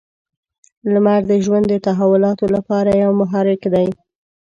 [0.93, 3.87] •لمر د ژوند د تحولاتو لپاره یو محرک دی.